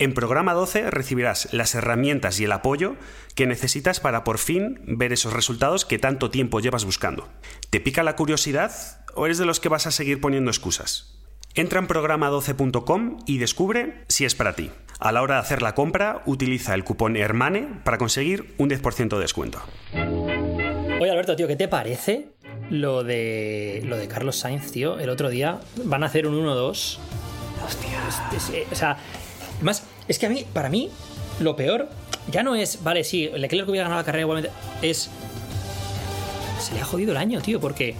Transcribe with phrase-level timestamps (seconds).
[0.00, 2.96] En programa 12 recibirás las herramientas y el apoyo
[3.34, 7.28] que necesitas para por fin ver esos resultados que tanto tiempo llevas buscando.
[7.68, 8.72] ¿Te pica la curiosidad
[9.14, 11.18] o eres de los que vas a seguir poniendo excusas?
[11.54, 14.70] Entra en programa12.com y descubre si es para ti.
[15.00, 19.10] A la hora de hacer la compra, utiliza el cupón HERMANE para conseguir un 10%
[19.10, 19.60] de descuento.
[19.92, 22.30] Oye, Alberto, tío, ¿qué te parece
[22.70, 24.98] lo de, lo de Carlos Sainz, tío?
[24.98, 26.96] El otro día van a hacer un 1-2.
[27.66, 28.66] Hostia.
[28.72, 28.96] O sea,
[30.10, 30.90] es que a mí, para mí,
[31.38, 31.88] lo peor
[32.30, 34.50] ya no es, vale, sí, Leclerc hubiera ganado la carrera igualmente,
[34.82, 35.08] es.
[36.60, 37.94] Se le ha jodido el año, tío, porque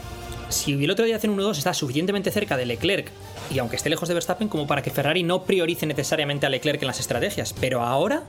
[0.51, 3.11] si el otro día hacen 1-2 está suficientemente cerca de Leclerc
[3.53, 6.81] y aunque esté lejos de Verstappen, como para que Ferrari no priorice necesariamente a Leclerc
[6.83, 7.55] en las estrategias.
[7.59, 8.25] Pero ahora,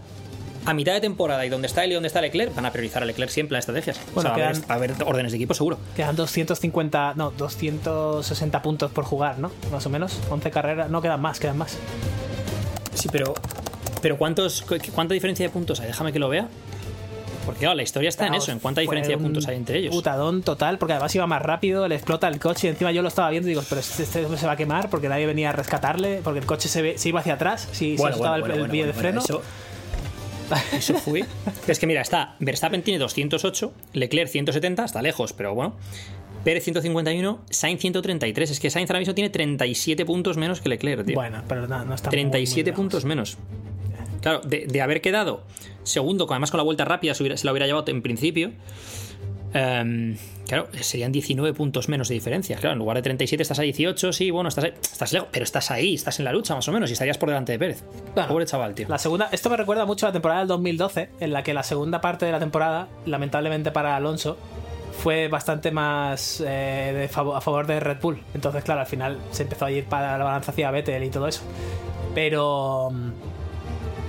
[0.65, 3.03] a mitad de temporada y donde está él y donde está Leclerc, van a priorizar
[3.03, 3.99] a Leclerc siempre en las estrategias.
[4.15, 5.77] Bueno, o sea, quedan- va a haber órdenes de equipo seguro.
[5.95, 9.51] Quedan 250, no, 260 puntos por jugar, ¿no?
[9.71, 10.17] Más o menos.
[10.29, 11.77] 11 carreras, no quedan más, quedan más.
[12.95, 13.33] Sí, pero.
[14.01, 15.87] Pero ¿cuántos, cu- ¿cuánta diferencia de puntos hay?
[15.87, 16.47] Déjame que lo vea.
[17.45, 19.79] Porque claro, la historia está en eso, en cuánta diferencia de un puntos hay entre
[19.79, 19.95] ellos.
[19.95, 23.07] Putadón total, porque además iba más rápido, le explota el coche y encima yo lo
[23.07, 25.51] estaba viendo y digo, pero este, este se va a quemar porque nadie venía a
[25.51, 28.69] rescatarle, porque el coche se, ve- se iba hacia atrás, si se ajustaba el, el
[28.69, 29.21] pie de freno.
[29.21, 29.41] Eso,
[30.73, 31.25] eso fue.
[31.67, 32.35] es que mira, está.
[32.39, 35.75] Verstappen tiene 208, Leclerc 170, está lejos, pero bueno.
[36.43, 38.49] Pérez 151, Sainz 133.
[38.51, 41.15] Es que Sainz ahora mismo tiene 37 puntos menos que Leclerc, tío.
[41.15, 42.75] Bueno, pero no, no está muy, muy 37 lejos.
[42.79, 43.37] puntos menos.
[44.21, 45.43] Claro, de, de haber quedado
[45.83, 48.51] segundo, además con la vuelta rápida se, hubiera- se la hubiera llevado en principio.
[49.53, 50.15] em,
[50.47, 52.55] claro, serían 19 puntos menos de diferencia.
[52.57, 55.43] Claro, en lugar de 37 estás a 18, sí, bueno, estás, ahí, estás lejos, pero
[55.43, 57.83] estás ahí, estás en la lucha más o menos y estarías por delante de Pérez.
[58.27, 58.87] Pobre chaval, tío.
[58.87, 61.63] La segunda, esto me recuerda mucho a la temporada del 2012, en la que la
[61.63, 64.37] segunda parte de la temporada, lamentablemente para Alonso,
[64.99, 68.21] fue bastante más eh, de a favor de Red Bull.
[68.33, 71.27] Entonces, claro, al final se empezó a ir para la balanza hacia Vettel y todo
[71.27, 71.41] eso.
[72.15, 72.91] Pero.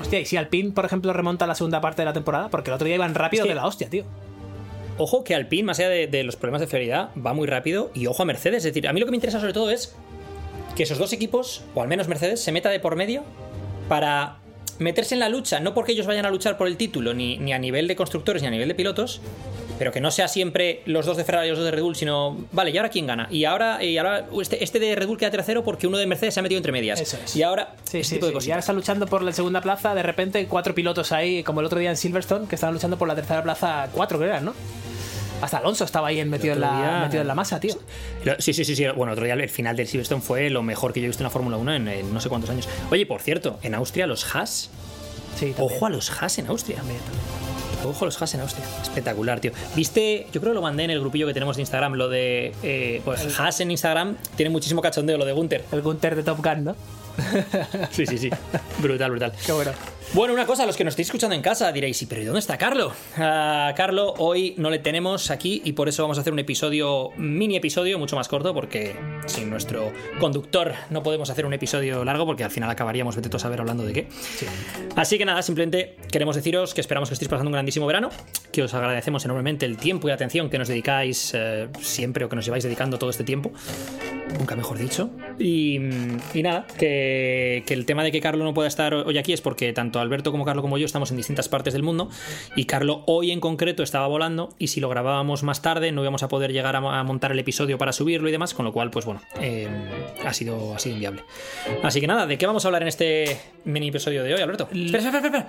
[0.03, 2.75] Hostia, y si Alpine, por ejemplo, remonta la segunda parte de la temporada, porque el
[2.75, 4.05] otro día iban rápido Es que- de la hostia, tío.
[4.99, 7.91] Ojo que Alpine, más allá de, de los problemas de fiabilidad, va muy rápido.
[7.95, 8.59] Y ojo a Mercedes.
[8.59, 9.95] Es decir, a mí lo que me interesa sobre todo es
[10.77, 13.23] que esos dos equipos, o al menos Mercedes, se meta de por medio
[13.89, 14.37] para
[14.79, 15.61] meterse en la lucha.
[15.61, 18.43] No porque ellos vayan a luchar por el título, ni, ni a nivel de constructores,
[18.43, 19.21] ni a nivel de pilotos.
[19.83, 21.97] Pero que no sea siempre los dos de Ferrari y los dos de Red Bull,
[21.97, 23.27] sino, vale, ¿y ahora quién gana?
[23.33, 26.35] Y ahora, y ahora este, este de Red Bull queda tercero porque uno de Mercedes
[26.35, 27.01] se ha metido entre medias.
[27.01, 27.35] Eso es.
[27.35, 28.33] Y ahora, Sí, ese sí, tipo de sí.
[28.33, 28.53] Y cositas.
[28.53, 31.81] ahora están luchando por la segunda plaza, de repente cuatro pilotos ahí, como el otro
[31.81, 34.55] día en Silverstone, que estaban luchando por la tercera plaza, cuatro creo que eran, ¿no?
[35.41, 37.75] Hasta Alonso estaba ahí metido, en la, día- metido en la masa, tío.
[38.39, 38.87] Sí, sí, sí, sí.
[38.95, 41.27] Bueno, otro día el final del Silverstone fue lo mejor que yo he visto en
[41.27, 42.69] la Fórmula 1 en, en no sé cuántos años.
[42.93, 44.71] Oye, por cierto, en Austria los Haas.
[45.41, 45.53] Sí.
[45.59, 46.77] Ojo a los Haas en Austria.
[46.77, 47.52] También, también.
[47.85, 48.67] Ojo los Haas en Austria.
[48.83, 49.53] Espectacular, tío.
[49.75, 50.27] ¿Viste?
[50.33, 52.53] Yo creo que lo mandé en el grupillo que tenemos de Instagram, lo de.
[52.63, 55.65] eh, pues Haas en Instagram tiene muchísimo cachondeo, lo de Gunther.
[55.73, 56.77] El Gunter de Top Gun, ¿no?
[57.91, 58.31] Sí, sí, sí.
[58.79, 59.33] brutal, brutal.
[59.45, 59.73] Qué bueno.
[60.15, 62.41] Bueno, una cosa, los que nos estáis escuchando en casa diréis, ¿y pero ¿y dónde
[62.41, 62.93] está Carlo?
[63.17, 67.11] Ah, Carlo hoy no le tenemos aquí y por eso vamos a hacer un episodio,
[67.17, 69.91] mini episodio, mucho más corto, porque sin nuestro
[70.21, 73.85] conductor no podemos hacer un episodio largo porque al final acabaríamos, vete a saber hablando
[73.85, 74.09] de qué.
[74.97, 78.11] Así que nada, simplemente queremos deciros que esperamos que estéis pasando un grandísimo verano,
[78.53, 82.29] que os agradecemos enormemente el tiempo y la atención que nos dedicáis eh, siempre o
[82.29, 83.51] que nos lleváis dedicando todo este tiempo.
[84.39, 85.11] Nunca mejor dicho.
[85.39, 85.77] Y,
[86.35, 89.41] y nada, que, que el tema de que Carlo no pueda estar hoy aquí es
[89.41, 92.11] porque tanto Alberto como Carlo como yo estamos en distintas partes del mundo
[92.57, 96.23] y Carlo hoy en concreto estaba volando y si lo grabábamos más tarde no íbamos
[96.23, 98.91] a poder llegar a, a montar el episodio para subirlo y demás, con lo cual
[98.91, 99.69] pues bueno, eh,
[100.25, 101.23] ha, sido, ha sido inviable.
[101.83, 104.69] Así que nada, ¿de qué vamos a hablar en este mini episodio de hoy, Alberto?
[104.73, 105.49] Espera, espera, espera.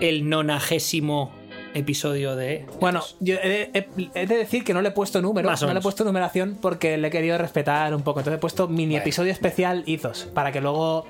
[0.00, 1.32] El nonagésimo
[1.78, 2.66] episodio de...
[2.80, 5.72] Bueno, yo he, he- he de decir que no le he puesto número, Más no
[5.72, 8.20] le he puesto numeración porque le he querido respetar un poco.
[8.20, 9.02] Entonces he puesto mini Vale.
[9.04, 11.06] episodio especial Izos para que luego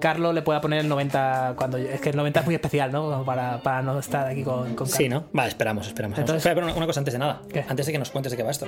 [0.00, 3.24] Carlo le pueda poner el 90 cuando es que el 90 es muy especial, ¿no?
[3.24, 5.08] Para, para no estar aquí con, con Sí.
[5.08, 5.24] ¿no?
[5.32, 6.18] Vale, esperamos, esperamos.
[6.18, 7.42] Entonces- Espera, pero una, una cosa antes de nada.
[7.52, 7.64] ¿Qué?
[7.68, 8.66] Antes de que nos cuentes de qué va esto.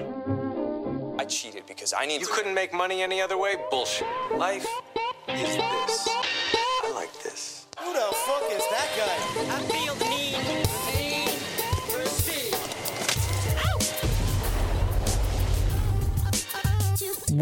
[1.20, 3.56] I cheated because I need You couldn't make money any other way?
[3.70, 4.06] Bullshit.
[4.38, 4.66] Life
[5.28, 6.08] is this.
[6.84, 7.66] I like this.
[7.78, 9.91] Who the fuck is that guy?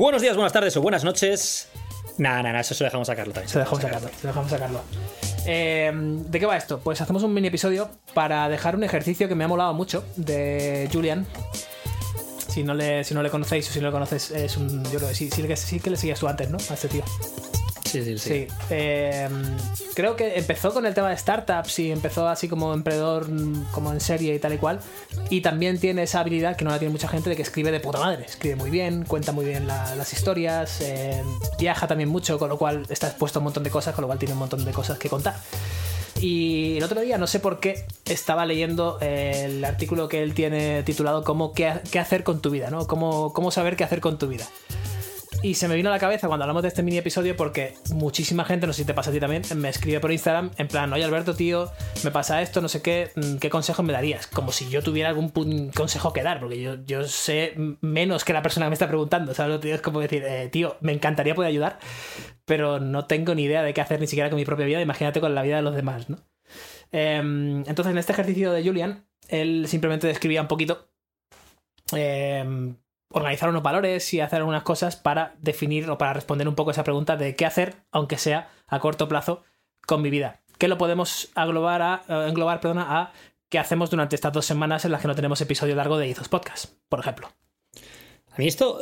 [0.01, 1.69] Buenos días, buenas tardes o buenas noches.
[2.17, 3.51] Nada, nada, eso se lo dejamos a Carlos también.
[3.51, 4.81] Se lo dejamos sacarlo, se lo dejamos sacarlo.
[5.45, 6.81] Eh, ¿De qué va esto?
[6.81, 10.89] Pues hacemos un mini episodio para dejar un ejercicio que me ha molado mucho de
[10.91, 11.27] Julian.
[12.49, 14.83] Si no le, si no le conocéis o si no le conoces, es un.
[14.85, 16.57] Yo creo que sí, sí, sí que le seguías tú antes, ¿no?
[16.71, 17.05] A este tío.
[17.91, 18.47] Sí, sí, Sí.
[18.71, 19.29] Eh,
[19.95, 23.93] creo que empezó con el tema de startups y empezó así como emprendedor, mm, como
[23.93, 24.81] en serie y tal y cual.
[25.29, 27.81] Y también tiene esa habilidad que no la tiene mucha gente de que escribe de
[27.81, 28.25] puta madre.
[28.27, 31.23] Escribe muy bien, cuenta muy bien la- las historias, eh,
[31.59, 34.07] viaja también mucho, con lo cual está expuesto a un montón de cosas, con lo
[34.09, 35.35] cual tiene un montón de cosas que contar.
[36.21, 40.83] Y el otro día, no sé por qué, estaba leyendo el artículo que él tiene
[40.83, 41.67] titulado como qué
[41.99, 42.87] hacer con tu vida, ¿no?
[42.87, 44.47] Cómo, cómo saber qué hacer con tu vida.
[45.43, 48.45] Y se me vino a la cabeza cuando hablamos de este mini episodio porque muchísima
[48.45, 50.93] gente, no sé si te pasa a ti también, me escribe por Instagram en plan,
[50.93, 51.71] oye Alberto, tío,
[52.05, 54.27] me pasa esto, no sé qué, mm, ¿qué consejo me darías?
[54.27, 55.31] Como si yo tuviera algún
[55.75, 59.33] consejo que dar, porque yo, yo sé menos que la persona que me está preguntando,
[59.33, 59.63] ¿sabes?
[59.63, 59.75] Digo?
[59.75, 61.79] Es como decir, eh, tío, me encantaría poder ayudar,
[62.45, 65.21] pero no tengo ni idea de qué hacer ni siquiera con mi propia vida, imagínate
[65.21, 66.19] con la vida de los demás, ¿no?
[66.93, 70.91] Em, entonces, en este ejercicio de Julian, él simplemente describía un poquito
[71.93, 72.77] em,
[73.11, 76.85] organizar unos valores y hacer algunas cosas para definir o para responder un poco esa
[76.85, 79.43] pregunta de qué hacer, aunque sea a corto plazo,
[79.87, 80.43] con mi vida.
[80.59, 83.13] Que lo podemos englobar a, eh, englobar perdona, a
[83.49, 86.29] qué hacemos durante estas dos semanas en las que no tenemos episodio largo de Izos
[86.29, 87.29] Podcast, por ejemplo.
[88.33, 88.79] A mí esto,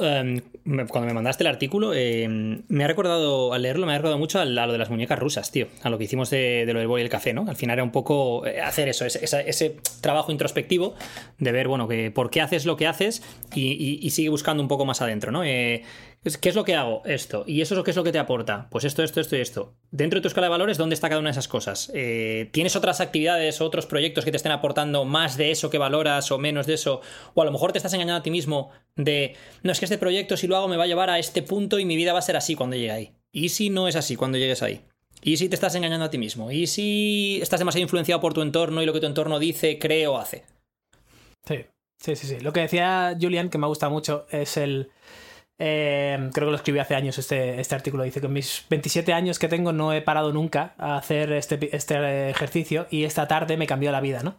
[0.64, 2.28] me- cuando me mandaste el artículo, eh,
[2.68, 5.50] me ha recordado, al leerlo, me ha recordado mucho a lo de las muñecas rusas,
[5.50, 5.68] tío.
[5.82, 7.46] A lo que hicimos de, lo del boy y el café, ¿no?
[7.48, 10.94] Al final era un poco eh, hacer eso, ese, ese trabajo introspectivo
[11.38, 13.22] de ver, bueno, que por qué haces lo que haces
[13.54, 15.42] y, y- sigue buscando un poco más adentro, ¿no?
[15.44, 15.82] Eh,
[16.40, 17.02] ¿Qué es lo que hago?
[17.04, 17.44] Esto.
[17.46, 18.68] ¿Y eso es lo que es lo que te aporta?
[18.70, 19.74] Pues esto, esto, esto y esto.
[19.90, 21.90] Dentro de tu escala de valores, ¿dónde está cada una de esas cosas?
[21.94, 25.78] Eh, ¿Tienes otras actividades o otros proyectos que te estén aportando más de eso que
[25.78, 27.00] valoras o menos de eso?
[27.34, 29.96] O a lo mejor te estás engañando a ti mismo de, no, es que este
[29.96, 32.18] proyecto si lo hago me va a llevar a este punto y mi vida va
[32.18, 33.12] a ser así cuando llegue ahí.
[33.32, 34.82] ¿Y si no es así cuando llegues ahí?
[35.22, 36.50] ¿Y si te estás engañando a ti mismo?
[36.50, 40.06] ¿Y si estás demasiado influenciado por tu entorno y lo que tu entorno dice, cree
[40.06, 40.44] o hace?
[41.46, 41.64] Sí,
[42.00, 42.40] sí, sí, sí.
[42.40, 44.90] Lo que decía Julian, que me gusta mucho, es el...
[45.58, 48.04] eh, creo que lo escribí hace años este, este artículo.
[48.04, 51.74] Dice que en mis 27 años que tengo no he parado nunca a hacer este,
[51.76, 54.36] este ejercicio y esta tarde me cambió la vida, ¿no?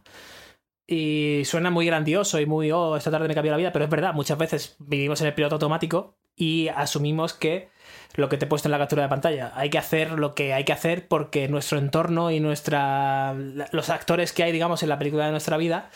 [0.87, 3.91] Y suena muy grandioso y muy, oh, esta tarde me cambió la vida, pero es
[3.91, 7.69] verdad, muchas veces vivimos en el piloto automático y asumimos que
[8.15, 10.53] lo que te he puesto en la captura de pantalla, hay que hacer lo que
[10.53, 13.35] hay que hacer porque nuestro entorno y nuestra
[13.71, 15.91] los actores que hay, digamos, en la película de nuestra vida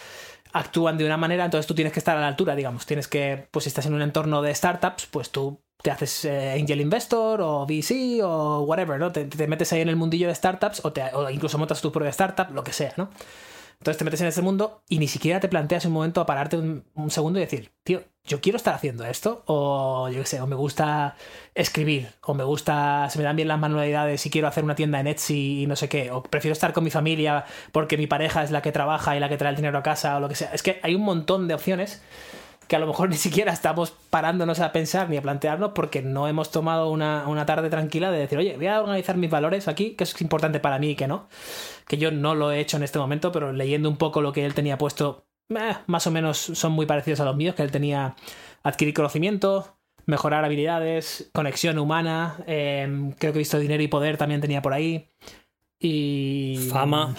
[0.53, 3.47] actúan de una manera, entonces tú tienes que estar a la altura, digamos, tienes que,
[3.51, 7.41] pues si estás en un entorno de startups, pues tú te haces eh, angel investor
[7.41, 9.11] o VC o whatever, ¿no?
[9.11, 11.91] Te, te metes ahí en el mundillo de startups o, te, o incluso montas tu
[11.91, 13.09] propia startup, lo que sea, ¿no?
[13.83, 16.55] Entonces te metes en ese mundo y ni siquiera te planteas un momento a pararte
[16.55, 20.39] un, un segundo y decir, tío, yo quiero estar haciendo esto, o yo qué sé,
[20.39, 21.17] o me gusta
[21.53, 25.01] escribir, o me gusta, se me dan bien las manualidades y quiero hacer una tienda
[25.01, 27.43] en Etsy y no sé qué, o prefiero estar con mi familia
[27.73, 30.15] porque mi pareja es la que trabaja y la que trae el dinero a casa,
[30.15, 30.51] o lo que sea.
[30.53, 32.01] Es que hay un montón de opciones
[32.67, 36.27] que a lo mejor ni siquiera estamos parándonos a pensar ni a plantearnos porque no
[36.27, 39.91] hemos tomado una, una tarde tranquila de decir, oye, voy a organizar mis valores aquí,
[39.91, 41.27] que es importante para mí y que no.
[41.87, 44.45] Que yo no lo he hecho en este momento, pero leyendo un poco lo que
[44.45, 47.71] él tenía puesto, eh, más o menos son muy parecidos a los míos, que él
[47.71, 48.15] tenía
[48.63, 52.87] adquirir conocimiento, mejorar habilidades, conexión humana, eh,
[53.19, 55.09] creo que he visto dinero y poder también tenía por ahí.
[55.79, 56.69] Y...
[56.71, 57.15] Fama.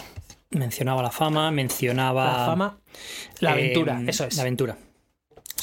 [0.51, 2.25] Mencionaba la fama, mencionaba.
[2.25, 2.79] La fama.
[3.41, 4.37] La aventura, eh, eso es.
[4.37, 4.77] La aventura.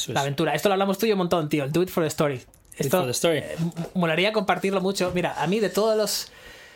[0.01, 0.15] Eso es.
[0.15, 0.53] La aventura.
[0.53, 1.63] Esto lo hablamos tú y un montón, tío.
[1.63, 2.41] El do it for the story.
[2.77, 3.38] Esto for the story.
[3.39, 3.55] eh,
[3.93, 5.12] molaría compartirlo mucho.
[5.13, 6.31] Mira, a mí de todos los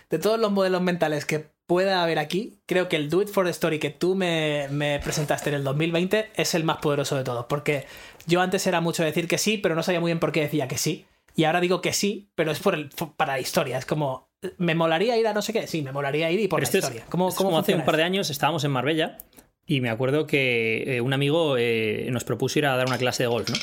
[0.10, 3.44] de todos los modelos mentales que pueda haber aquí, creo que el do it for
[3.46, 7.24] the story que tú me, me presentaste en el 2020 es el más poderoso de
[7.24, 7.46] todos.
[7.48, 7.88] Porque
[8.28, 10.68] yo antes era mucho decir que sí, pero no sabía muy bien por qué decía
[10.68, 11.06] que sí.
[11.36, 13.78] Y ahora digo que sí, pero es por el, para la historia.
[13.80, 15.66] Es como, ¿me molaría ir a no sé qué?
[15.68, 17.06] Sí, me molaría ir y por Pero la historia.
[17.10, 19.18] ¿Cómo, es cómo como hace un par de años estábamos en Marbella
[19.66, 23.24] y me acuerdo que eh, un amigo eh, nos propuso ir a dar una clase
[23.24, 23.56] de golf, ¿no?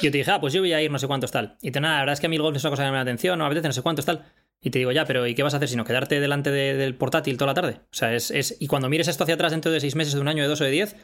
[0.00, 1.56] Y yo te dije, ah, pues yo voy a ir no sé cuántos tal.
[1.60, 2.90] Y te nada, la verdad es que a mí el golf es una cosa que
[2.90, 4.24] me la atención, no me apetece no sé cuántos tal.
[4.60, 6.94] Y te digo, ya, pero ¿y qué vas a hacer sino quedarte delante de- del
[6.94, 7.80] portátil toda la tarde?
[7.84, 10.20] O sea, es, es- Y cuando mires esto hacia atrás dentro de seis meses, de
[10.20, 10.96] un año, de dos o de diez,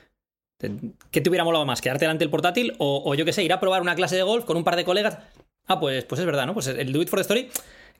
[1.10, 1.80] ¿qué te hubiera molado más?
[1.80, 2.74] ¿Quedarte delante del portátil?
[2.78, 4.76] O, o yo qué sé, ir a probar una clase de golf con un par
[4.76, 5.18] de colegas.
[5.66, 6.54] Ah, pues, pues es verdad, ¿no?
[6.54, 7.48] Pues el Do It for the Story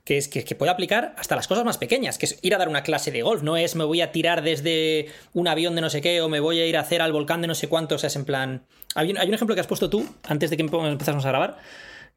[0.05, 2.69] que es que, puede aplicar hasta las cosas más pequeñas, que es ir a dar
[2.69, 5.89] una clase de golf, no es me voy a tirar desde un avión de no
[5.89, 7.95] sé qué o me voy a ir a hacer al volcán de no sé cuánto,
[7.95, 8.65] o sea, es en plan...
[8.93, 11.57] Hay un, ejemplo que has puesto tú antes de que empe- empezásemos a grabar,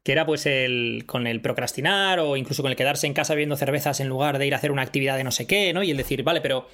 [0.03, 3.57] que era pues el con el procrastinar o incluso con el quedarse en casa bebiendo
[3.57, 5.81] cervezas en lugar de ir a hacer una actividad de no sé qué, ¿no?
[5.81, 6.67] Y el decir, vale, pero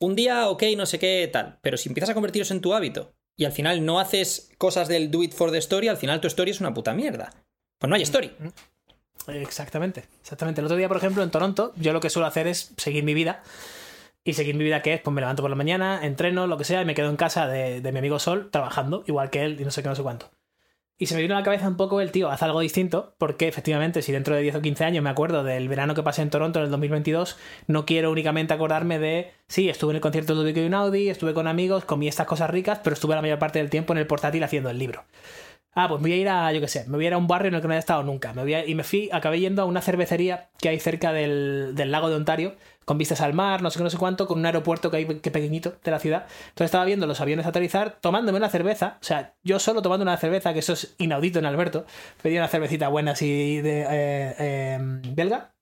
[0.00, 2.72] un día, ok, no sé qué, tal, pero si empiezas a convertir eso en tu
[2.72, 6.20] hábito y al final no haces cosas del do it for the story, al final
[6.20, 7.34] tu story es una puta mierda.
[7.78, 8.32] Pues no hay story.
[9.28, 10.60] Exactamente, exactamente.
[10.60, 13.14] El otro día, por ejemplo, en Toronto, yo lo que suelo hacer es seguir mi
[13.14, 13.42] vida
[14.24, 16.64] y seguir mi vida que es, pues me levanto por la mañana, entreno, lo que
[16.64, 19.64] sea, y me quedo en casa de, mi amigo Sol trabajando, igual que él, y
[19.64, 20.30] no sé qué, no sé cuánto.
[21.00, 23.46] Y se me vino a la cabeza un poco el tío, haz algo distinto, porque
[23.46, 26.30] efectivamente, si dentro de 10 o 15 años me acuerdo del verano que pasé en
[26.30, 27.36] Toronto en el 2022,
[27.68, 31.46] no quiero únicamente acordarme de, sí, estuve en el concierto de Ludovico Audi, estuve con
[31.46, 34.42] amigos, comí estas cosas ricas, pero estuve la mayor parte del tiempo en el portátil
[34.42, 35.04] haciendo el libro.
[35.80, 37.18] Ah, pues me voy a ir a, yo qué sé, me voy a ir a
[37.18, 38.32] un barrio en el que no haya estado nunca.
[38.32, 42.08] Me voy y me fui, acabé yendo a una cervecería que hay cerca del, lago
[42.08, 44.90] de Ontario, con vistas al mar, no sé qué, no sé cuánto, con un aeropuerto
[44.90, 46.26] que hay que pequeñito de la ciudad.
[46.48, 50.16] Entonces estaba viendo los aviones aterrizar, tomándome una cerveza, o sea, yo solo tomando una
[50.16, 51.86] cerveza, que eso es inaudito en Alberto.
[52.22, 55.52] Pedí una cervecita buena así de eh, eh, belga.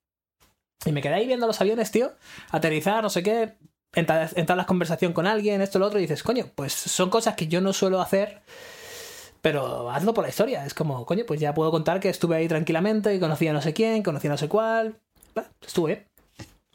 [0.87, 2.13] Y me quedé ahí viendo los aviones, tío,
[2.53, 3.53] aterrizar, no sé qué,
[3.93, 7.35] entrar entrar en conversación con alguien, esto, lo otro, y dices, coño, pues son cosas
[7.35, 8.41] que yo no suelo hacer
[9.47, 10.67] pero hazlo por la historia.
[10.67, 13.63] Es como, coño, pues ya puedo contar que estuve ahí tranquilamente y conocí a no
[13.63, 14.97] sé quién, conocí a no sé cuál.
[15.65, 16.09] Estuve.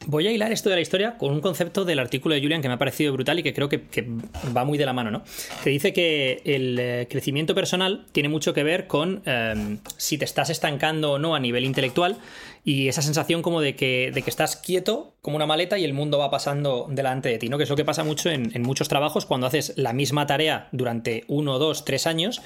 [0.06, 2.68] Voy a hilar esto de la historia con un concepto del artículo de Julian que
[2.68, 4.08] me ha parecido brutal y que creo que, que
[4.56, 5.22] va muy de la mano, ¿no?
[5.62, 10.24] Que dice que el eh, crecimiento personal tiene mucho que ver con eh, si te
[10.24, 12.16] estás estancando o no a nivel intelectual
[12.64, 15.94] y esa sensación como de que, de que estás quieto como una maleta y el
[15.94, 17.58] mundo va pasando delante de ti, ¿no?
[17.58, 20.68] Que es lo que pasa mucho en, en muchos trabajos cuando haces la misma tarea
[20.72, 22.40] durante uno, dos, tres años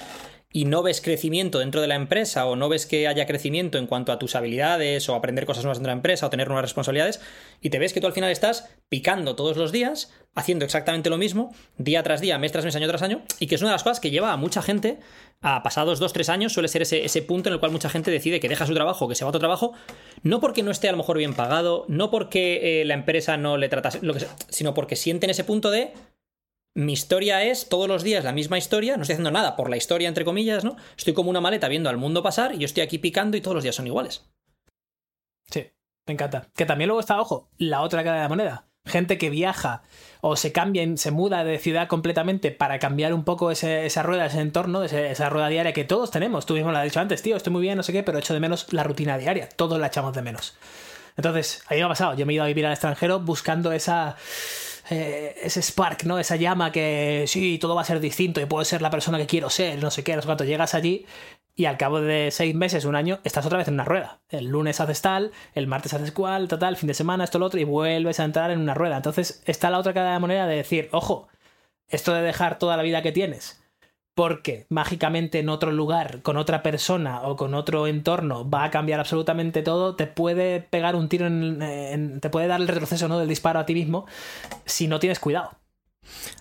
[0.51, 3.85] y no ves crecimiento dentro de la empresa o no ves que haya crecimiento en
[3.85, 6.63] cuanto a tus habilidades o aprender cosas nuevas dentro de la empresa o tener nuevas
[6.63, 7.19] responsabilidades
[7.61, 11.17] y te ves que tú al final estás picando todos los días, haciendo exactamente lo
[11.17, 13.75] mismo, día tras día, mes tras mes, año tras año, y que es una de
[13.75, 14.99] las cosas que lleva a mucha gente
[15.41, 18.09] a pasados dos, tres años, suele ser ese, ese punto en el cual mucha gente
[18.09, 19.73] decide que deja su trabajo, que se va a otro trabajo,
[20.23, 23.57] no porque no esté a lo mejor bien pagado, no porque eh, la empresa no
[23.57, 25.91] le trata, lo que sea, sino porque sienten ese punto de
[26.77, 29.77] mi historia es todos los días la misma historia, no estoy haciendo nada por la
[29.77, 30.75] historia, entre comillas, ¿no?
[30.95, 33.55] Estoy como una maleta viendo al mundo pasar y yo estoy aquí picando y todos
[33.55, 34.29] los días son iguales.
[35.49, 35.71] Sí,
[36.05, 36.49] me encanta.
[36.55, 38.67] Que también luego está, ojo, la otra cara de la moneda.
[38.85, 39.81] Gente que viaja
[40.21, 44.39] o se cambia, se muda de ciudad completamente para cambiar un poco esa rueda, ese
[44.39, 46.45] entorno, ese- esa rueda diaria que todos tenemos.
[46.45, 48.33] Tú mismo lo has dicho antes, tío, estoy muy bien, no sé qué, pero echo
[48.35, 49.49] de menos la rutina diaria.
[49.49, 50.55] Todos la echamos de menos.
[51.17, 52.13] Entonces, a mí me ha pasado.
[52.13, 54.15] Yo me he ido a vivir al extranjero buscando esa.
[54.89, 56.19] Eh, ese spark, ¿no?
[56.19, 59.27] Esa llama que sí, todo va a ser distinto y puedo ser la persona que
[59.27, 60.43] quiero ser, no sé qué, cuánto.
[60.43, 61.05] Llegas allí
[61.55, 64.21] y al cabo de seis meses, un año, estás otra vez en una rueda.
[64.29, 67.47] El lunes haces tal, el martes haces cual, tal, el fin de semana, esto, lo
[67.47, 68.97] otro, y vuelves a entrar en una rueda.
[68.97, 71.27] Entonces está la otra cara de moneda de decir, ojo,
[71.87, 73.59] esto de dejar toda la vida que tienes,
[74.17, 78.99] porque mágicamente en otro lugar, con otra persona o con otro entorno va a cambiar
[78.99, 83.19] absolutamente todo, te puede pegar un tiro en, te puede dar el retroceso ¿no?
[83.19, 84.07] del disparo a ti mismo
[84.65, 85.51] si no tienes cuidado.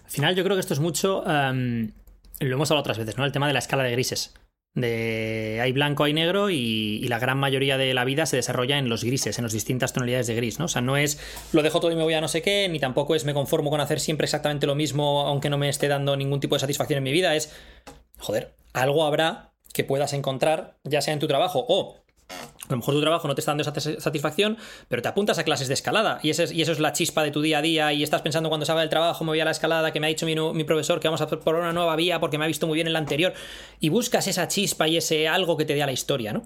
[0.05, 3.27] Al final yo creo que esto es mucho, lo hemos hablado otras veces, ¿no?
[3.27, 4.33] El tema de la escala de grises.
[4.77, 8.89] De hay blanco, hay negro y, la gran mayoría de la vida se desarrolla en
[8.89, 10.67] los grises, en las distintas tonalidades de gris, ¿no?
[10.67, 11.19] O sea, no es
[11.53, 13.71] lo dejo todo y me voy a no sé qué, ni tampoco es me conformo
[13.71, 16.99] con hacer siempre exactamente lo mismo aunque no me esté dando ningún tipo de satisfacción
[16.99, 17.53] en mi vida, es,
[18.19, 21.97] joder, algo habrá que puedas encontrar, ya sea en tu trabajo o
[22.69, 24.57] a lo mejor tu trabajo no te está dando esa satisfacción,
[24.89, 27.23] pero te apuntas a clases de escalada y, ese es- y eso es la chispa
[27.23, 29.45] de tu día a día y estás pensando cuando salga del trabajo me voy a
[29.45, 32.21] la escalada que me ha dicho mi, profesor que vamos a por una nueva vía
[32.21, 33.33] porque me ha visto muy bien en la anterior
[33.81, 36.43] y buscas esa chispa y ese algo que te dé a la historia, ¿no?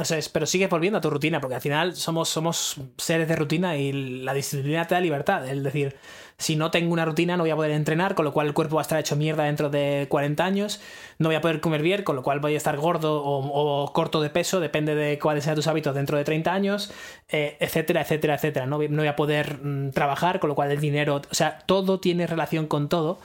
[0.00, 3.76] Eso pero sigues volviendo a tu rutina, porque al final somos, somos seres de rutina
[3.76, 5.46] y la disciplina te da libertad.
[5.48, 5.94] Es decir,
[6.38, 8.76] si no tengo una rutina no voy a poder entrenar, con lo cual el cuerpo
[8.76, 10.80] va a estar hecho mierda dentro de 40 años,
[11.18, 14.20] no voy a poder comer bien, con lo cual voy a estar gordo o, corto
[14.20, 16.92] de peso, depende de cuáles sean tus hábitos dentro de 30 años,
[17.28, 18.66] eh, etcétera, etcétera, etcétera.
[18.66, 21.58] No voy, no voy a poder mm, trabajar, con lo cual el dinero, o sea,
[21.66, 23.18] todo tiene relación con todo.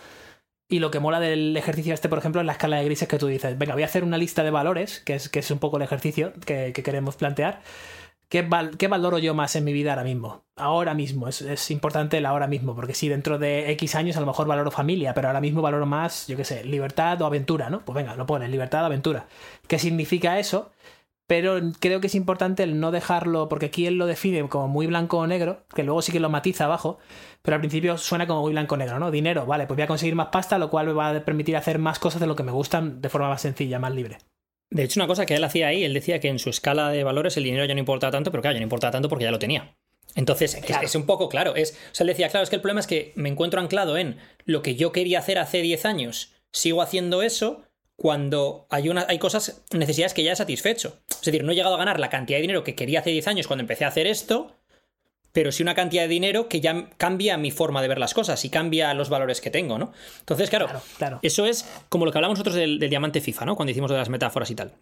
[0.71, 3.17] Y lo que mola del ejercicio este, por ejemplo, es la escala de grises que
[3.17, 3.57] tú dices.
[3.57, 5.83] Venga, voy a hacer una lista de valores, que es, que es un poco el
[5.83, 7.61] ejercicio que, que queremos plantear.
[8.29, 10.43] ¿Qué, val- qué valoro yo más en mi vida ahora mismo?
[10.55, 14.19] Ahora mismo, es, es importante el ahora mismo, porque si dentro de X años a
[14.19, 17.69] lo mejor valoro familia, pero ahora mismo valoro más, yo qué sé, libertad o aventura,
[17.71, 17.83] ¿no?
[17.83, 19.25] Pues venga, lo pones, libertad o aventura.
[19.67, 20.71] ¿Qué significa eso?
[21.27, 24.87] Pero creo que es importante el no dejarlo, porque aquí él lo define como muy
[24.87, 26.99] blanco o negro, que luego sí que lo matiza abajo,
[27.43, 29.11] pero al principio suena como muy blanco o negro, ¿no?
[29.11, 31.79] Dinero, vale, pues voy a conseguir más pasta, lo cual me va a permitir hacer
[31.79, 34.19] más cosas de lo que me gustan de forma más sencilla, más libre.
[34.71, 37.03] De hecho, una cosa que él hacía ahí, él decía que en su escala de
[37.03, 39.31] valores el dinero ya no importaba tanto, pero claro, ya no importaba tanto porque ya
[39.31, 39.75] lo tenía.
[40.15, 40.85] Entonces, es- Claro.
[40.85, 41.55] es, un poco claro.
[41.55, 43.97] Es, o sea, él decía, claro, es que el problema es que me encuentro anclado
[43.97, 47.63] en lo que yo quería hacer hace 10 años, sigo haciendo eso
[47.95, 50.99] cuando hay, una, hay cosas, necesidades que ya he satisfecho.
[51.09, 53.27] Es decir, no he llegado a ganar la cantidad de dinero que quería hace 10
[53.27, 54.55] años cuando empecé a hacer esto,
[55.39, 58.43] pero sí una cantidad de dinero que ya cambia mi forma de ver las cosas
[58.43, 59.93] y cambia los valores que tengo, ¿no?
[60.19, 61.19] Entonces, claro, Claro, claro.
[61.21, 63.55] eso es como lo que hablamos nosotros del, del diamante FIFA, ¿no?
[63.55, 64.73] Cuando hicimos de las metáforas y tal.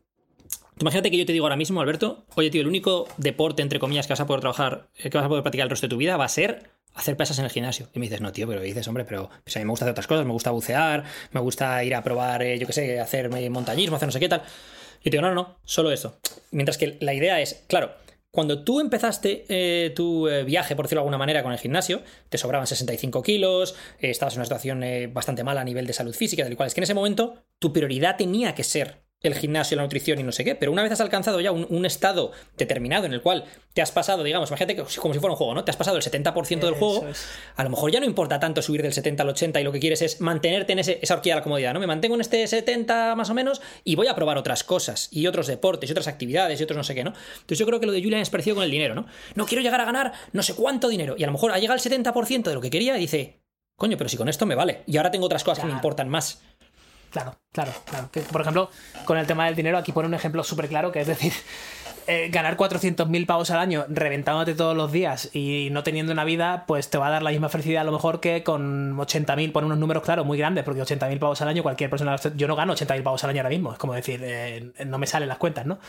[0.80, 4.08] Imagínate que yo te digo ahora mismo, Alberto, oye, tío, el único deporte, entre comillas,
[4.08, 5.98] que vas a poder trabajar, eh, que vas a poder practicar el resto de tu
[5.98, 7.88] vida va a ser hacer pesas en el gimnasio.
[7.94, 9.92] Y me dices, no, tío, pero dices, hombre, pero pues a mí me gusta hacer
[9.92, 13.30] otras cosas, me gusta bucear, me gusta ir a probar, eh, yo qué sé, hacer
[13.52, 14.42] montañismo, hacer no sé qué tal.
[15.02, 16.18] Y te digo, no, no, no, solo esto.
[16.50, 17.92] Mientras que la idea es, claro,
[18.38, 22.04] cuando tú empezaste eh, tu eh, viaje, por decirlo de alguna manera, con el gimnasio,
[22.30, 26.14] te sobraban 65 kilos, eh, estabas en una situación bastante mala a nivel de salud
[26.14, 26.68] física, tal cual.
[26.68, 30.24] Es que en ese momento tu prioridad tenía que ser el gimnasio, la nutrición y
[30.24, 30.56] no sé qué.
[30.56, 33.92] Pero una vez has alcanzado ya un, un estado determinado en el cual te has
[33.92, 35.64] pasado, digamos, imagínate que como si fuera un juego, ¿no?
[35.64, 37.28] Te has pasado el 70% del juego, es.
[37.56, 39.80] a lo mejor ya no importa tanto subir del 70 al 80 y lo que
[39.80, 41.80] quieres es mantenerte en ese, esa horquilla de la comodidad, ¿no?
[41.80, 45.28] Me mantengo en este 70 más o menos y voy a probar otras cosas y
[45.28, 47.14] otros deportes y otras actividades y otros no sé qué, ¿no?
[47.36, 49.08] Entonces yo creo que lo de Julian es parecido con el dinero, ¿no?
[49.36, 51.74] No quiero llegar a ganar no sé cuánto dinero y a lo mejor ha llegado
[51.74, 53.42] al 70% de lo que quería y dice,
[53.76, 56.10] coño, pero si con esto me vale y ahora tengo otras cosas que me importan
[56.10, 56.42] más.
[57.12, 58.10] Claro, claro, claro.
[58.32, 58.70] Por ejemplo,
[59.06, 61.32] con el tema del dinero, aquí pone un ejemplo súper claro, que es decir,
[62.08, 66.66] eh, ganar 400.000 pavos al año reventándote todos los días y no teniendo una vida,
[66.68, 69.68] pues te va a dar la misma felicidad a lo mejor que con 80.000, pone
[69.68, 72.74] unos números, claro, muy grandes, porque 80.000 pavos al año, cualquier persona, yo no gano
[72.74, 75.66] 80.000 pavos al año ahora mismo, es como decir, eh, no me salen las cuentas,
[75.66, 75.80] ¿no?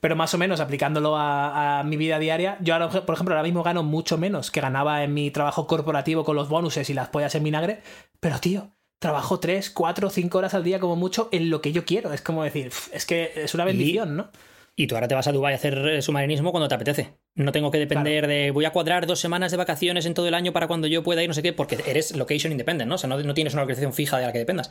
[0.00, 3.42] Pero más o menos aplicándolo a, a mi vida diaria, yo ahora, por ejemplo, ahora
[3.42, 7.08] mismo gano mucho menos que ganaba en mi trabajo corporativo con los bonuses y las
[7.08, 7.82] pollas en vinagre,
[8.20, 11.84] pero tío, trabajo 3, 4, 5 horas al día como mucho en lo que yo
[11.84, 12.12] quiero.
[12.12, 14.30] Es como decir, es que es una bendición, ¿no?
[14.78, 17.14] Y tú ahora te vas a Dubái a hacer eh, submarinismo cuando te apetece.
[17.34, 20.34] No tengo que depender de voy a cuadrar dos semanas de vacaciones en todo el
[20.34, 22.94] año para cuando yo pueda ir, no sé qué, porque eres location independent, ¿no?
[22.94, 24.70] O sea, no, no tienes una localización fija de la que dependas.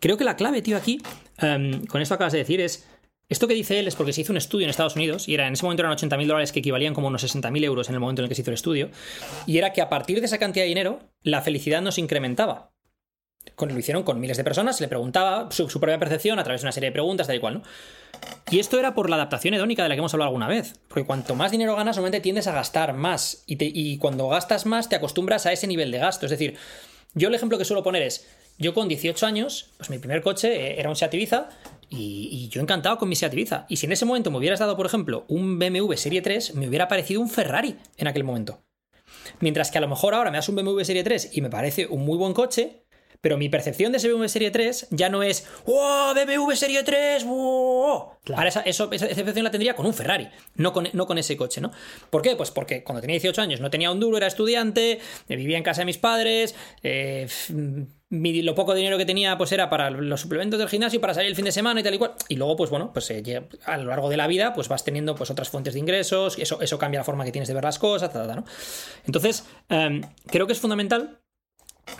[0.00, 1.00] Creo que la clave, tío, aquí,
[1.38, 2.88] em, con esto acabas de decir, es.
[3.30, 5.46] Esto que dice él es porque se hizo un estudio en Estados Unidos y era
[5.46, 8.22] en ese momento eran 80.000 dólares que equivalían como unos 60.000 euros en el momento
[8.22, 8.90] en el que se hizo el estudio.
[9.46, 12.72] Y era que a partir de esa cantidad de dinero, la felicidad no se incrementaba.
[13.54, 16.60] Con, lo hicieron con miles de personas, se le preguntaba su, propia percepción a través
[16.60, 17.62] de una serie de preguntas, tal y cual, ¿no?
[18.50, 20.74] Y esto era por la adaptación hedónica de la que hemos hablado alguna vez.
[20.88, 23.44] Porque cuanto más dinero ganas, normalmente tiendes a gastar más.
[23.46, 26.26] Y, cuando gastas más, te acostumbras a ese nivel de gasto.
[26.26, 26.56] Es decir,
[27.14, 28.26] yo el ejemplo que suelo poner es:
[28.58, 31.50] yo con 18 años, pues mi primer coche eh, era un Seat Ibiza.
[31.90, 33.66] Y, y yo encantado con mi Seat Ibiza.
[33.68, 36.68] Y si en ese momento me hubieras dado, por ejemplo, un BMW Serie 3, me
[36.68, 38.62] hubiera parecido un Ferrari en aquel momento.
[39.40, 41.86] Mientras que a lo mejor ahora me das un BMW Serie 3 y me parece
[41.86, 42.84] un muy buen coche,
[43.20, 46.14] pero mi percepción de ese BMW Serie 3 ya no es ¡Wow!
[46.14, 47.24] BMW Serie 3!
[47.24, 48.10] ¡Wow!
[48.24, 48.38] Claro.
[48.40, 51.36] Ahora esa, eso- esa percepción la tendría con un Ferrari, no con, no con ese
[51.36, 51.72] coche, ¿no?
[52.10, 52.36] ¿Por qué?
[52.36, 55.64] Pues porque cuando tenía 18 años no tenía un duro, era estudiante, eh, vivía en
[55.64, 57.26] casa de mis padres, eh,
[58.10, 61.28] mi- lo poco dinero que tenía pues era para los suplementos del gimnasio, para salir
[61.28, 62.12] el fin de semana y tal y cual.
[62.28, 65.14] Y luego, pues bueno, pues eh, a lo largo de la vida pues vas teniendo
[65.14, 67.64] pues otras fuentes de ingresos, y eso, eso cambia la forma que tienes de ver
[67.64, 68.44] las cosas, ta, ta, ta, ¿no?
[69.06, 71.20] Entonces, em, creo que es fundamental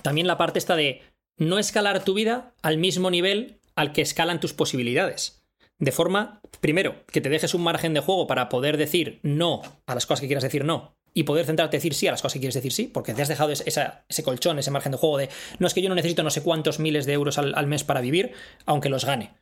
[0.02, 1.02] también la parte esta de
[1.36, 5.42] no escalar tu vida al mismo nivel al que escalan tus posibilidades.
[5.78, 9.94] De forma, primero, que te dejes un margen de juego para poder decir no a
[9.94, 12.34] las cosas que quieras decir no y poder centrarte en decir sí a las cosas
[12.34, 15.18] que quieres decir sí, porque te has dejado esa- ese colchón, ese margen de juego
[15.18, 15.28] de
[15.60, 17.84] no es que yo no necesito no sé cuántos miles de euros al, al mes
[17.84, 18.32] para vivir,
[18.66, 19.34] aunque los gane.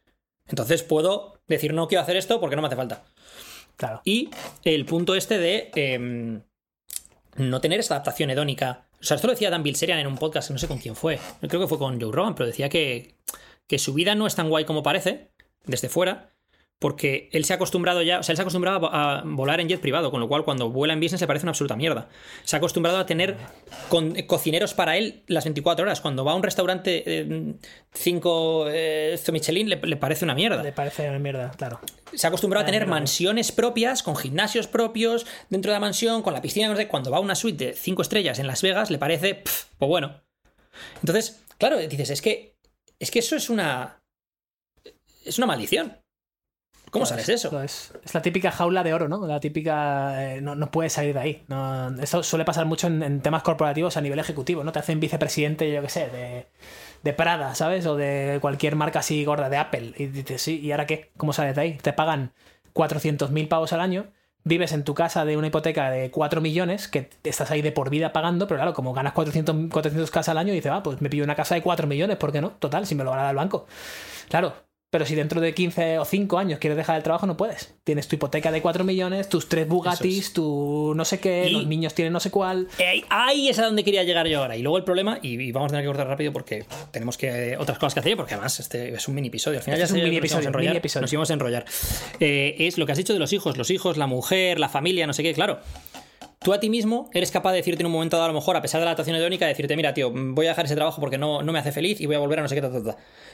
[0.48, 3.04] Entonces puedo decir no quiero hacer esto porque no me hace falta.
[3.76, 4.00] Claro.
[4.04, 4.30] Y
[4.64, 6.42] el punto este de em,
[7.36, 8.85] no tener esta adaptación hedónica.
[9.00, 11.18] O sea, esto lo decía Dan Bilzerian en un podcast, no sé con quién fue.
[11.40, 13.14] Creo que fue con Joe Rogan, pero decía que,
[13.66, 15.30] que su vida no es tan guay como parece,
[15.64, 16.35] desde fuera,
[16.78, 19.68] porque él se ha acostumbrado ya, o sea, él se ha acostumbrado a volar en
[19.68, 22.08] jet privado, con lo cual cuando vuela en business le parece una absoluta mierda.
[22.44, 23.36] Se ha acostumbrado a tener
[23.88, 26.02] con- cocineros para él las 24 horas.
[26.02, 27.56] Cuando va a un restaurante
[27.94, 28.66] 5
[29.32, 31.80] Michelin le, le parece una mierda Le parece una mierda, claro.
[32.12, 32.94] se ha acostumbrado a tener mierda.
[32.94, 36.68] mansiones propias, con gimnasios propios dentro de la mansión, con la piscina.
[36.68, 39.34] no sé, Cuando va a una suite de cinco estrellas en Las Vegas, le parece,
[39.36, 40.20] pf, pues bueno.
[41.00, 42.54] Entonces, claro, dices, es que,
[42.98, 44.02] es que eso es una.
[45.24, 45.96] Es una maldición.
[46.96, 47.62] ¿Cómo sales de eso?
[47.62, 49.26] Es, es la típica jaula de oro, ¿no?
[49.26, 50.34] La típica.
[50.36, 51.44] eh, no, no puedes salir de ahí.
[51.48, 54.72] No, esto suele pasar mucho en, en temas corporativos a nivel ejecutivo, ¿no?
[54.72, 56.46] Te hacen vicepresidente, yo qué sé, de,
[57.02, 57.86] de Prada, ¿sabes?
[57.86, 59.94] O de cualquier marca así gorda, de Apple.
[59.98, 61.10] Y dices, sí, ¿y ahora qué?
[61.16, 61.72] ¿Cómo sales de ahí?
[61.74, 62.32] Te pagan
[62.72, 64.06] 400.000 pavos al año.
[64.44, 67.90] Vives en tu casa de una hipoteca de 4 millones, que estás ahí de por
[67.90, 71.10] vida pagando, pero claro, como ganas 400, 400 casas al año, dices, ah, pues me
[71.10, 72.50] pillo una casa de 4 millones, ¿por qué no?
[72.52, 73.66] Total, si me lo van a dar el banco.
[74.28, 74.54] Claro,
[74.96, 77.74] pero si dentro de 15 o 5 años quieres dejar el trabajo, no puedes.
[77.84, 81.66] Tienes tu hipoteca de 4 millones, tus tres Bugattis, tu no sé qué, Y- los
[81.66, 82.66] niños tienen no sé cuál.
[83.10, 84.56] Ahí es a donde quería llegar yo ahora.
[84.56, 87.58] Y luego el problema, y, y vamos a tener que cortar rápido porque tenemos que
[87.58, 89.58] otras cosas que hacer, porque además este es un mini episodio.
[89.58, 91.02] Al final Este ya es un episodio, enrollar, mini episodio.
[91.02, 91.64] Nos íbamos a enrollar.
[92.18, 95.06] Eh, es lo que has dicho de los hijos, los hijos, la mujer, la familia,
[95.06, 95.60] no sé qué, claro.
[96.46, 98.56] Tú a ti mismo eres capaz de decirte en un momento dado, a lo mejor,
[98.56, 101.18] a pesar de la adaptación hedónica, decirte, mira, tío, voy a dejar ese trabajo porque
[101.18, 102.70] no, no me hace feliz y voy a volver a no sé qué, ta.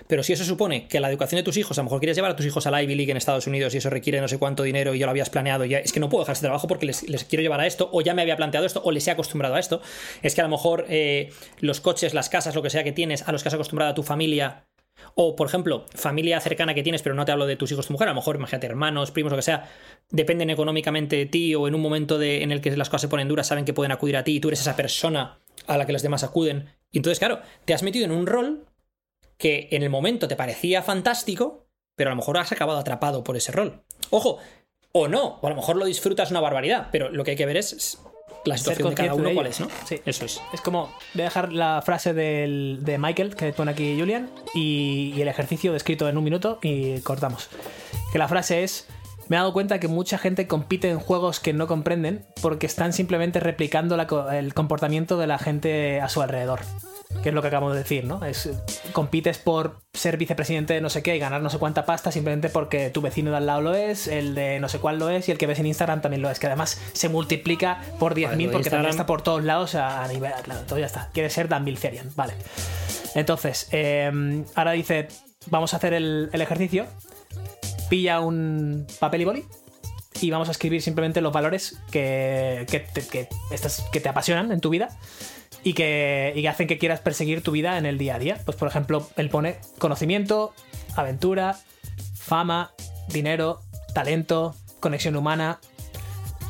[0.06, 2.30] Pero si eso supone que la educación de tus hijos, a lo mejor quieres llevar
[2.30, 4.38] a tus hijos a la Ivy League en Estados Unidos y eso requiere no sé
[4.38, 6.66] cuánto dinero y ya lo habías planeado, ya es que no puedo dejar ese trabajo
[6.66, 9.06] porque les, les quiero llevar a esto, o ya me había planteado esto, o les
[9.06, 9.82] he acostumbrado a esto.
[10.22, 13.28] Es que a lo mejor eh, los coches, las casas, lo que sea que tienes,
[13.28, 14.64] a los que has acostumbrado a tu familia,
[15.14, 17.92] o, por ejemplo, familia cercana que tienes, pero no te hablo de tus hijos, tu
[17.92, 19.68] mujer, a lo mejor, imagínate, hermanos, primos, lo que sea,
[20.10, 23.08] dependen económicamente de ti o en un momento de, en el que las cosas se
[23.08, 25.86] ponen duras, saben que pueden acudir a ti y tú eres esa persona a la
[25.86, 26.70] que los demás acuden.
[26.90, 28.66] Y entonces, claro, te has metido en un rol
[29.38, 33.36] que en el momento te parecía fantástico, pero a lo mejor has acabado atrapado por
[33.36, 33.82] ese rol.
[34.10, 34.38] Ojo,
[34.92, 37.46] o no, o a lo mejor lo disfrutas una barbaridad, pero lo que hay que
[37.46, 37.98] ver es
[38.44, 39.68] la Ser situación de cada uno de cuál es, ¿no?
[39.86, 40.00] Sí.
[40.04, 40.40] Eso es.
[40.52, 45.12] Es como, voy a dejar la frase del- de Michael que pone aquí Julian y,
[45.16, 47.48] y el ejercicio descrito en un minuto y cortamos.
[48.12, 48.86] Que la frase es,
[49.28, 52.92] me he dado cuenta que mucha gente compite en juegos que no comprenden porque están
[52.92, 54.06] simplemente replicando la
[54.36, 56.60] el comportamiento de la gente a su alrededor.
[57.22, 58.24] Que es lo que acabamos de decir, ¿no?
[58.24, 58.48] Es,
[58.92, 62.48] compites por ser vicepresidente de no sé qué y ganar no sé cuánta pasta simplemente
[62.48, 65.28] porque tu vecino de al lado lo es, el de no sé cuál lo es
[65.28, 66.38] y el que ves en Instagram también lo es.
[66.38, 69.44] Que además se multiplica por 10.000 Vale, lo de porque también Instagram- está por todos
[69.44, 70.32] lados a, a nivel.
[70.42, 71.10] Claro, todo ya está.
[71.12, 72.10] Quiere ser Dan Bilzerian.
[72.16, 72.32] Vale.
[73.14, 75.08] Entonces, eh, ahora dice:
[75.48, 76.86] Vamos a hacer el, el ejercicio.
[77.92, 79.44] Pilla un papel y boli.
[80.22, 83.28] Y vamos a escribir simplemente los valores que, que, te,
[83.92, 84.88] que te apasionan en tu vida
[85.62, 88.38] y que, y que hacen que quieras perseguir tu vida en el día a día.
[88.46, 90.54] Pues, por ejemplo, él pone conocimiento,
[90.96, 91.58] aventura,
[92.14, 92.72] fama,
[93.08, 93.60] dinero,
[93.92, 95.60] talento, conexión humana,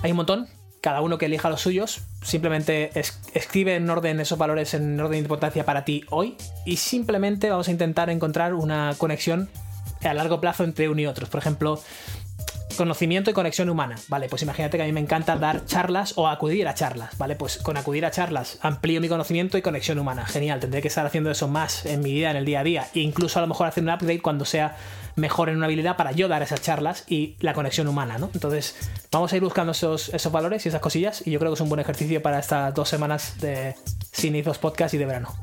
[0.03, 0.47] hay un montón,
[0.81, 2.03] cada uno que elija los suyos.
[2.23, 6.77] Simplemente es- escribe en orden esos valores en orden de importancia para ti hoy y
[6.77, 9.51] simplemente vamos a intentar encontrar una conexión
[10.03, 11.29] a largo plazo entre uno y otros.
[11.29, 11.81] Por ejemplo,
[12.77, 13.97] conocimiento y conexión humana.
[14.09, 17.17] Vale, pues imagínate que a mí me encanta dar charlas o acudir a charlas.
[17.19, 20.27] Vale, pues con acudir a charlas amplío mi conocimiento y conexión humana.
[20.27, 22.89] Genial, tendré que estar haciendo eso más en mi vida, en el día a día.
[22.95, 24.77] E incluso a lo mejor hacer un upgrade cuando sea
[25.15, 28.31] mejor en una habilidad para yo dar esas charlas y la conexión humana, ¿no?
[28.33, 28.77] Entonces,
[29.11, 31.27] vamos a ir buscando esos, esos valores y esas cosillas.
[31.27, 33.75] Y yo creo que es un buen ejercicio para estas dos semanas de
[34.11, 35.35] Sin dos podcast y de verano.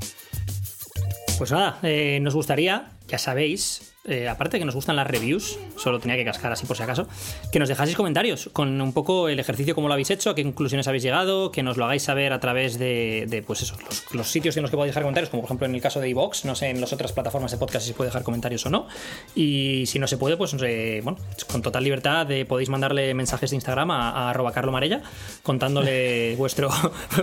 [1.38, 5.60] Pues nada, eh, nos gustaría, ya sabéis, eh, aparte de que nos gustan las reviews,
[5.76, 7.08] solo tenía que cascar así por si acaso,
[7.52, 10.44] que nos dejaseis comentarios con un poco el ejercicio, cómo lo habéis hecho, a qué
[10.44, 14.14] conclusiones habéis llegado, que nos lo hagáis saber a través de, de, pues eso, los,
[14.14, 16.10] los sitios en los que podéis dejar comentarios, como por ejemplo en el caso de
[16.10, 18.70] iVoox, no sé en las otras plataformas de podcast si se puede dejar comentarios o
[18.70, 18.88] no.
[19.36, 21.20] Y si no se puede, pues eh, bueno,
[21.52, 25.02] con total libertad podéis mandarle mensajes de Instagram a, a arroba Carlo Marella
[25.44, 26.70] contándole vuestro,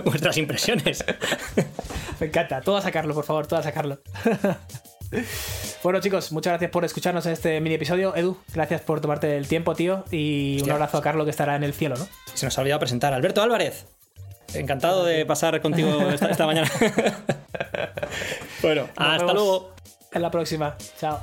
[0.05, 1.03] vuestras impresiones.
[2.19, 2.61] Me encanta.
[2.61, 3.99] Todo a sacarlo, por favor, todo a sacarlo.
[5.83, 8.15] bueno, chicos, muchas gracias por escucharnos en este mini episodio.
[8.15, 10.03] Edu, gracias por tomarte el tiempo, tío.
[10.11, 12.07] Y un abrazo a Carlos que estará en el cielo, ¿no?
[12.33, 13.13] Se nos ha olvidado presentar.
[13.13, 13.85] Alberto Álvarez.
[14.53, 16.69] Encantado de pasar contigo esta, esta mañana.
[18.61, 19.73] bueno, hasta luego.
[20.11, 20.75] En la próxima.
[20.99, 21.21] Chao.